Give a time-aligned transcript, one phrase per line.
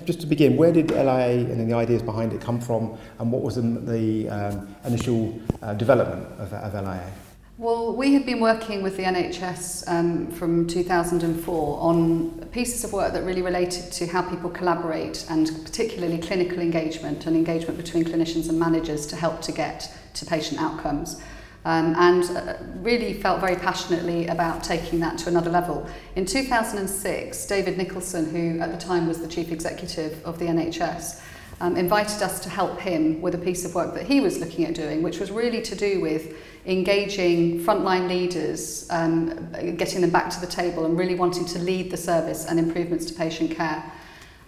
[0.04, 3.42] Just to begin, where did LIA and the ideas behind it come from and what
[3.42, 7.12] was the, the um, initial uh, development of, of LIA?
[7.58, 13.14] Well, we had been working with the NHS um, from 2004 on pieces of work
[13.14, 18.50] that really related to how people collaborate and particularly clinical engagement and engagement between clinicians
[18.50, 21.18] and managers to help to get to patient outcomes.
[21.66, 25.84] Um, and uh, really felt very passionately about taking that to another level.
[26.14, 31.20] In 2006, David Nicholson, who at the time was the chief executive of the NHS,
[31.60, 34.64] um, invited us to help him with a piece of work that he was looking
[34.64, 36.36] at doing, which was really to do with
[36.66, 41.90] engaging frontline leaders, um, getting them back to the table and really wanting to lead
[41.90, 43.82] the service and improvements to patient care.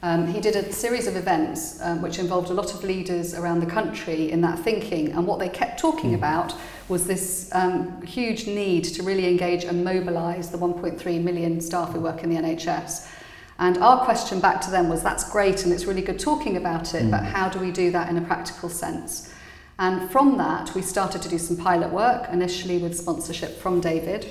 [0.05, 3.59] Um, he did a series of events um, which involved a lot of leaders around
[3.59, 6.15] the country in that thinking and what they kept talking mm.
[6.15, 6.55] about
[6.89, 12.01] was this um, huge need to really engage and mobilise the 1.3 million staff who
[12.01, 13.11] work in the NHS.
[13.59, 16.95] And our question back to them was that's great and it's really good talking about
[16.95, 17.11] it, mm.
[17.11, 19.35] but how do we do that in a practical sense?
[19.81, 24.27] And from that, we started to do some pilot work, initially with sponsorship from David,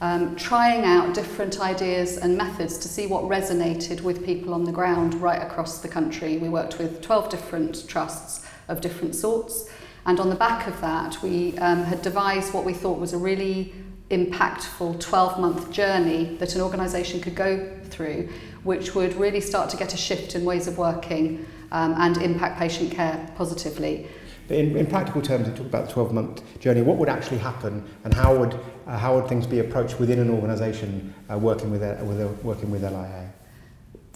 [0.00, 4.72] um, trying out different ideas and methods to see what resonated with people on the
[4.72, 6.36] ground right across the country.
[6.36, 9.68] We worked with 12 different trusts of different sorts.
[10.06, 13.18] And on the back of that, we um, had devised what we thought was a
[13.18, 13.72] really
[14.10, 18.28] impactful 12 month journey that an organisation could go through,
[18.64, 22.58] which would really start to get a shift in ways of working um, and impact
[22.58, 24.06] patient care positively.
[24.46, 26.82] But in, in practical terms, you talk about the 12 month journey.
[26.82, 30.28] What would actually happen and how would, uh, how would things be approached within an
[30.28, 33.32] organisation uh, working, with, with, working with LIA?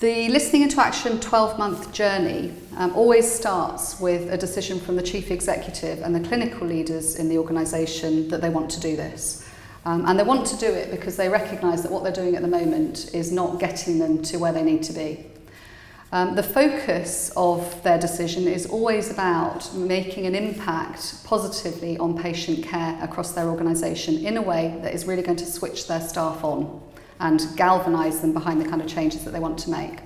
[0.01, 5.03] The Listening into Action 12 month journey um, always starts with a decision from the
[5.03, 9.45] chief executive and the clinical leaders in the organisation that they want to do this.
[9.85, 12.43] Um, and they want to do it because they recognise that what they're doing at
[12.43, 15.27] the moment is not getting them to where they need to be.
[16.13, 22.63] Um, the focus of their decision is always about making an impact positively on patient
[22.63, 26.45] care across their organisation in a way that is really going to switch their staff
[26.45, 26.83] on
[27.21, 30.01] and galvanise them behind the kind of changes that they want to make.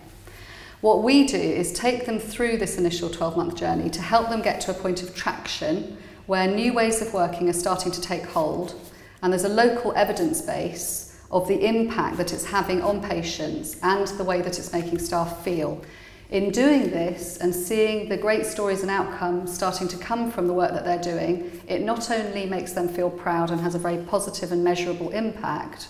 [0.80, 4.42] What we do is take them through this initial 12 month journey to help them
[4.42, 5.96] get to a point of traction
[6.26, 8.74] where new ways of working are starting to take hold
[9.22, 14.06] and there's a local evidence base of the impact that it's having on patients and
[14.08, 15.82] the way that it's making staff feel.
[16.30, 20.52] In doing this and seeing the great stories and outcomes starting to come from the
[20.52, 23.98] work that they're doing, it not only makes them feel proud and has a very
[23.98, 25.88] positive and measurable impact,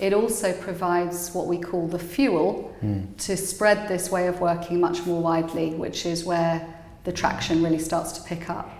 [0.00, 3.16] it also provides what we call the fuel mm.
[3.18, 6.66] to spread this way of working much more widely, which is where
[7.04, 8.70] the traction really starts to pick up.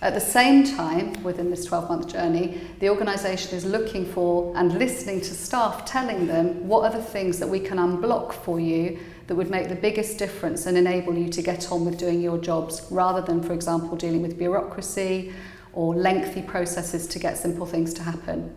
[0.00, 4.76] At the same time, within this 12 month journey, the organisation is looking for and
[4.76, 8.98] listening to staff telling them what are the things that we can unblock for you
[9.28, 12.36] that would make the biggest difference and enable you to get on with doing your
[12.36, 15.32] jobs rather than, for example, dealing with bureaucracy
[15.72, 18.54] or lengthy processes to get simple things to happen.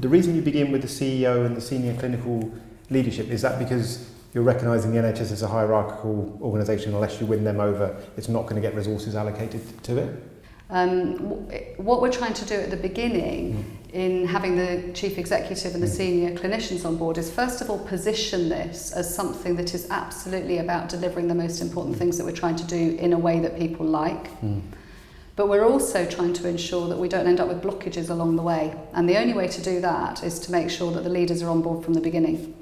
[0.00, 2.52] The reason you begin with the CEO and the senior clinical
[2.90, 7.44] leadership is that because you're recognising the NHS as a hierarchical organisation, unless you win
[7.44, 10.22] them over, it's not going to get resources allocated to it?
[10.70, 11.18] Um,
[11.76, 13.94] what we're trying to do at the beginning mm.
[13.94, 15.96] in having the chief executive and the mm.
[15.96, 20.58] senior clinicians on board is first of all position this as something that is absolutely
[20.58, 23.58] about delivering the most important things that we're trying to do in a way that
[23.58, 24.30] people like.
[25.36, 28.42] But we're also trying to ensure that we don't end up with blockages along the
[28.42, 28.74] way.
[28.92, 31.50] And the only way to do that is to make sure that the leaders are
[31.50, 32.54] on board from the beginning.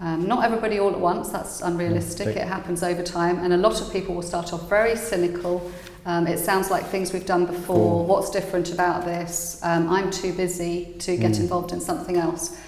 [0.00, 2.28] Um, not everybody all at once, that's unrealistic.
[2.28, 3.40] It happens over time.
[3.40, 5.70] And a lot of people will start off very cynical.
[6.06, 8.06] Um, it sounds like things we've done before.
[8.06, 9.60] What's different about this?
[9.62, 11.40] Um, I'm too busy to get mm.
[11.40, 12.58] involved in something else.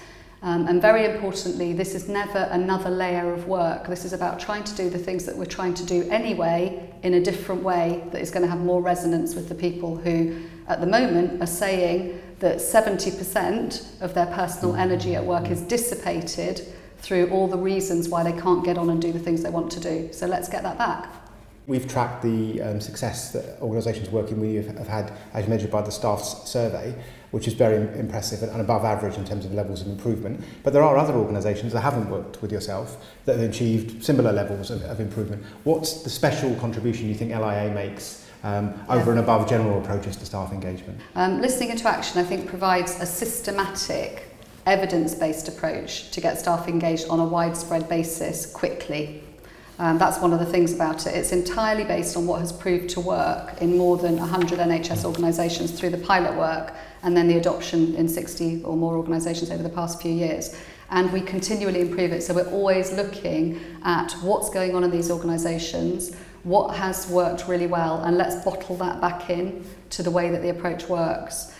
[0.43, 3.87] Um, and very importantly, this is never another layer of work.
[3.87, 7.13] This is about trying to do the things that we're trying to do anyway in
[7.13, 10.81] a different way that is going to have more resonance with the people who, at
[10.81, 16.65] the moment, are saying that 70% of their personal energy at work is dissipated
[16.97, 19.71] through all the reasons why they can't get on and do the things they want
[19.73, 20.09] to do.
[20.11, 21.20] So let's get that back.
[21.67, 25.81] We've tracked the um, success that organisations working with you have had as measured by
[25.81, 26.95] the staff's survey,
[27.29, 30.43] which is very impressive and above average in terms of levels of improvement.
[30.63, 34.71] But there are other organisations that haven't worked with yourself that have achieved similar levels
[34.71, 35.43] of, of improvement.
[35.63, 39.09] What's the special contribution you think LIA makes um, over yeah.
[39.11, 40.99] and above general approaches to staff engagement?
[41.15, 44.27] Um, listening into action, I think, provides a systematic
[44.65, 49.23] evidence-based approach to get staff engaged on a widespread basis quickly.
[49.79, 51.15] Um, that's one of the things about it.
[51.15, 55.71] It's entirely based on what has proved to work in more than 100 NHS organisations
[55.71, 59.69] through the pilot work and then the adoption in 60 or more organisations over the
[59.69, 60.55] past few years.
[60.91, 62.21] And we continually improve it.
[62.21, 67.67] So we're always looking at what's going on in these organisations, what has worked really
[67.67, 71.53] well, and let's bottle that back in to the way that the approach works.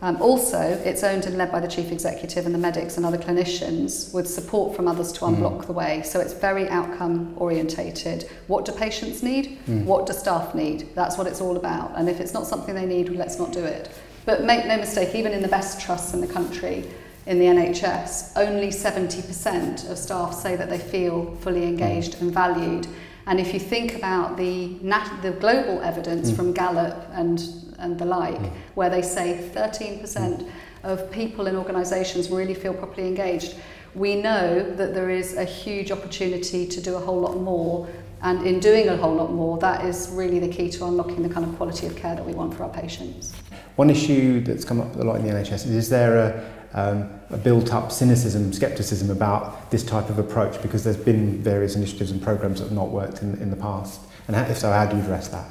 [0.00, 3.18] Um, also, it's owned and led by the chief executive and the medics and other
[3.18, 5.66] clinicians with support from others to unblock mm.
[5.66, 6.02] the way.
[6.02, 8.30] So it's very outcome orientated.
[8.46, 9.58] What do patients need?
[9.66, 9.84] Mm.
[9.84, 10.88] What do staff need?
[10.94, 11.92] That's what it's all about.
[11.96, 13.90] And if it's not something they need, let's not do it.
[14.24, 16.84] But make no mistake, even in the best trusts in the country,
[17.28, 22.22] in the NHS, only 70% of staff say that they feel fully engaged mm.
[22.22, 22.88] and valued.
[23.26, 26.36] And if you think about the, nat- the global evidence mm.
[26.36, 27.38] from Gallup and
[27.78, 28.50] and the like, mm.
[28.74, 30.50] where they say 13% mm.
[30.82, 33.54] of people in organisations really feel properly engaged.
[33.94, 37.88] We know that there is a huge opportunity to do a whole lot more,
[38.22, 41.28] and in doing a whole lot more, that is really the key to unlocking the
[41.28, 43.32] kind of quality of care that we want for our patients.
[43.76, 47.10] One issue that's come up a lot in the NHS is is there a, um,
[47.30, 52.10] a built up cynicism, scepticism about this type of approach because there's been various initiatives
[52.10, 54.00] and programs that have not worked in, in the past?
[54.26, 55.50] And if so, how do you address that?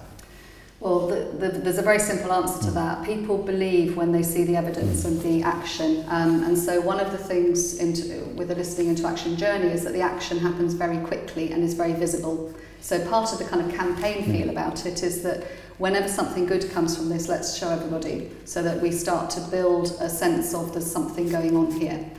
[0.80, 3.04] Well, the, the, there's a very simple answer to that.
[3.04, 6.06] People believe when they see the evidence and the action.
[6.08, 9.84] Um, and so one of the things into, with the listening into action journey is
[9.86, 12.54] that the action happens very quickly and is very visible.
[12.82, 15.44] So part of the kind of campaign feel about it is that
[15.78, 19.96] whenever something good comes from this, let's show everybody so that we start to build
[20.00, 22.10] a sense of there's something going on here.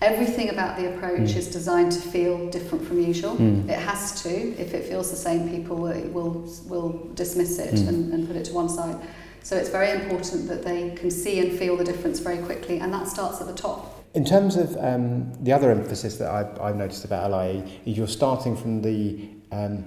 [0.00, 1.36] Everything about the approach mm.
[1.36, 3.36] is designed to feel different from usual.
[3.36, 3.68] Mm.
[3.68, 4.30] It has to.
[4.30, 7.88] If it feels the same, people will will, will dismiss it mm.
[7.88, 8.96] and, and put it to one side.
[9.42, 12.92] So it's very important that they can see and feel the difference very quickly, and
[12.92, 14.04] that starts at the top.
[14.14, 18.56] In terms of um, the other emphasis that I've, I've noticed about is you're starting
[18.56, 19.84] from the um,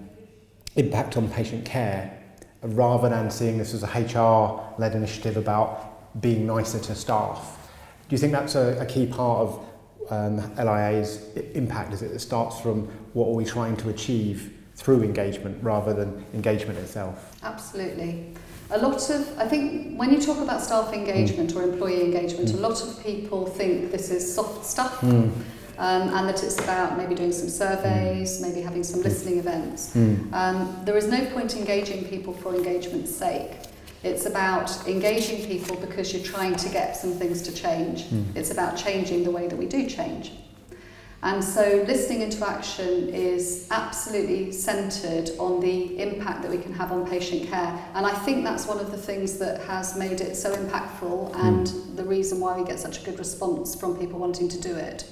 [0.75, 2.17] impact on patient care
[2.61, 7.69] rather than seeing this as a HR-led initiative about being nicer to staff.
[8.07, 9.65] Do you think that's a, a key part of
[10.09, 11.23] um, LIA's
[11.53, 15.93] impact is it that starts from what are we trying to achieve through engagement rather
[15.93, 17.35] than engagement itself.
[17.43, 18.33] Absolutely.
[18.71, 21.57] A lot of, I think when you talk about staff engagement mm.
[21.57, 22.57] or employee engagement, mm.
[22.57, 25.31] a lot of people think this is soft stuff mm.
[25.81, 28.47] Um, and that it's about maybe doing some surveys, mm.
[28.47, 29.95] maybe having some listening events.
[29.95, 30.31] Mm.
[30.31, 33.51] Um, there is no point engaging people for engagement's sake.
[34.03, 38.03] It's about engaging people because you're trying to get some things to change.
[38.03, 38.35] Mm.
[38.35, 40.31] It's about changing the way that we do change.
[41.23, 46.91] And so listening into action is absolutely centred on the impact that we can have
[46.91, 47.89] on patient care.
[47.95, 51.65] And I think that's one of the things that has made it so impactful and
[51.65, 51.95] mm.
[51.95, 55.05] the reason why we get such a good response from people wanting to do it,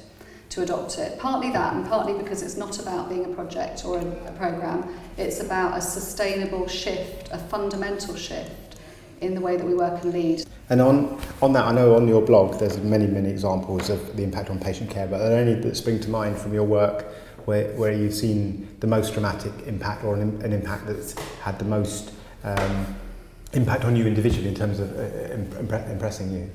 [0.50, 1.20] to adopt it.
[1.20, 4.94] Partly that and partly because it's not about being a project or a, a programme.
[5.18, 8.78] It's about a sustainable shift, a fundamental shift
[9.22, 10.46] in the way that we work and lead.
[10.70, 14.24] And on, on that, I know on your blog there's many, many examples of the
[14.24, 17.06] impact on patient care, but are there any that spring to mind from your work
[17.46, 21.66] where, where you've seen the most dramatic impact or an, an impact that's had the
[21.66, 22.14] most
[22.44, 22.96] um,
[23.54, 25.02] impact on you individually in terms of uh,
[25.36, 26.50] impre- impressing you?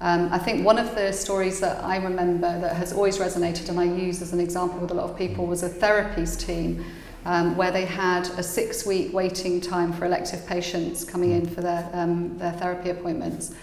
[0.00, 3.80] Um, I think one of the stories that I remember that has always resonated and
[3.80, 6.84] I use as an example with a lot of people was a therapies team
[7.24, 11.62] um, where they had a six week waiting time for elective patients coming in for
[11.62, 13.54] their, um, their therapy appointments.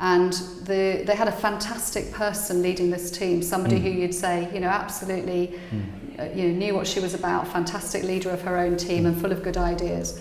[0.00, 0.32] And
[0.62, 3.82] the, they had a fantastic person leading this team, somebody mm.
[3.82, 6.36] who you'd say, you know, absolutely mm.
[6.36, 9.30] you know, knew what she was about, fantastic leader of her own team and full
[9.30, 10.20] of good ideas.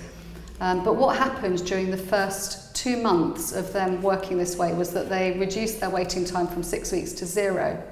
[0.61, 4.91] Um, but what happened during the first two months of them working this way was
[4.91, 7.83] that they reduced their waiting time from six weeks to zero.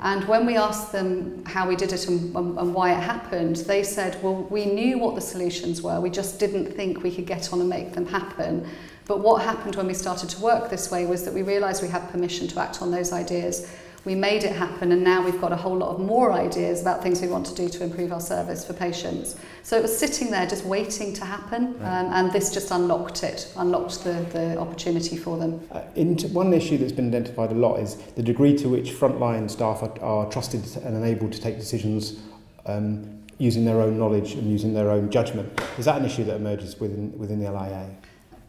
[0.00, 3.56] And when we asked them how we did it and, and, and why it happened,
[3.56, 7.26] they said, well, we knew what the solutions were, we just didn't think we could
[7.26, 8.68] get on and make them happen.
[9.06, 11.88] But what happened when we started to work this way was that we realised we
[11.88, 13.68] had permission to act on those ideas.
[14.04, 17.02] We made it happen and now we've got a whole lot of more ideas about
[17.02, 19.36] things we want to do to improve our service for patients.
[19.62, 23.50] So it was sitting there just waiting to happen um, and this just unlocked it,
[23.56, 25.66] unlocked the, the opportunity for them.
[25.70, 29.50] Uh, into, one issue that's been identified a lot is the degree to which frontline
[29.50, 32.20] staff are, are trusted and enabled to take decisions
[32.66, 35.60] um, using their own knowledge and using their own judgment.
[35.78, 37.88] Is that an issue that emerges within, within the LIA?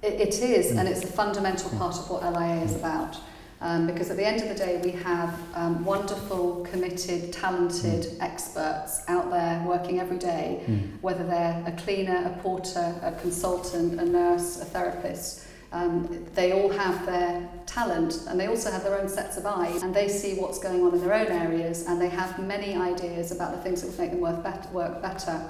[0.02, 0.80] It, it is, mm.
[0.80, 3.18] and it's a fundamental part of what LIA is about.
[3.62, 8.22] Um, because at the end of the day, we have um, wonderful, committed, talented mm.
[8.22, 10.92] experts out there working every day, mm.
[11.02, 15.46] whether they're a cleaner, a porter, a consultant, a nurse, a therapist.
[15.72, 19.84] Um, they all have their talent and they also have their own sets of eyes
[19.84, 23.32] and they see what's going on in their own areas and they have many ideas
[23.32, 24.70] about the things that would make them work better.
[24.70, 25.50] Work better.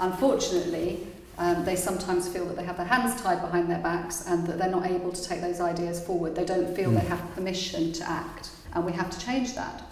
[0.00, 1.06] Unfortunately,
[1.38, 4.58] um, they sometimes feel that they have their hands tied behind their backs and that
[4.58, 6.34] they're not able to take those ideas forward.
[6.34, 6.94] They don't feel mm.
[6.94, 7.08] they hmm.
[7.08, 9.82] have permission to act, and we have to change that.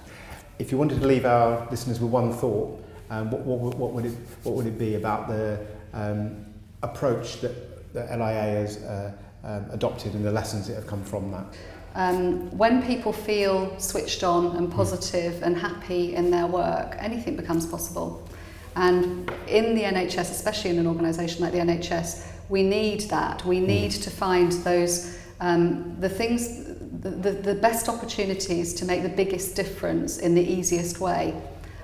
[0.58, 4.04] If you wanted to leave our listeners with one thought, um, what, what, what, would
[4.04, 5.64] it, what would it be about the
[5.94, 6.44] um,
[6.82, 9.12] approach that the LIA has uh,
[9.44, 11.46] um, adopted and the lessons that have come from that?
[11.94, 17.66] Um, when people feel switched on and positive and happy in their work, anything becomes
[17.66, 18.27] possible.
[18.76, 23.44] And in the NHS, especially in an organisation like the NHS, we need that.
[23.44, 23.66] We hmm.
[23.66, 26.64] need to find those, um, the things,
[27.00, 31.34] the, the, the best opportunities to make the biggest difference in the easiest way.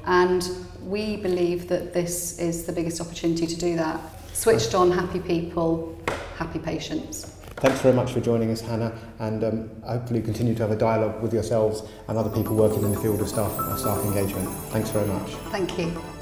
[0.06, 0.48] And
[0.82, 4.00] we believe that this is the biggest opportunity to do that.
[4.34, 5.98] Switched on, happy people,
[6.36, 7.34] happy patients.
[7.56, 11.22] Thanks very much for joining us, Hannah, and um, hopefully continue to have a dialogue
[11.22, 14.48] with yourselves and other people working in the field of staff, of staff engagement.
[14.70, 15.30] Thanks very much.
[15.50, 16.13] Thank you.